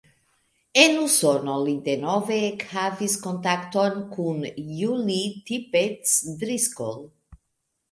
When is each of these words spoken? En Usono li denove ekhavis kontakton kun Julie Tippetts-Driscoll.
En 0.83 0.95
Usono 1.01 1.57
li 1.67 1.75
denove 1.87 2.37
ekhavis 2.47 3.19
kontakton 3.27 4.01
kun 4.17 4.41
Julie 4.81 5.31
Tippetts-Driscoll. 5.53 7.01